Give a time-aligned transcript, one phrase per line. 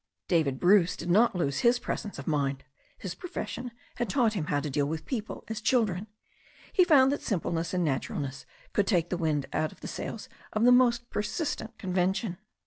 [0.27, 2.63] David Bruce did not lose his presence of mind.
[2.97, 6.07] His pro fession had taught him to deal with people as children.
[6.73, 10.27] He had found that simpleness and naturalness could take the wind out of the sails
[10.53, 12.39] of the most persistent convention.